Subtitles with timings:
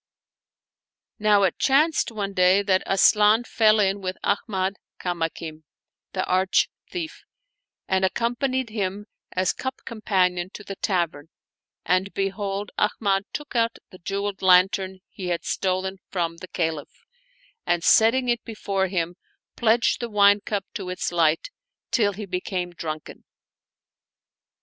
[1.19, 5.61] Now it chanced one day that Asian fell in with Ahmad Kamakim,
[6.13, 7.21] the arch thief,
[7.87, 11.27] and accompanied him as cup companion to the tavern,
[11.85, 17.05] and behold, Ahmad took out the jeweled lan tern he had stolen from the Caliph
[17.67, 19.17] and, setting it be fore him,
[19.55, 21.51] pledged the wine cup to its light,
[21.91, 23.23] till he became drunken.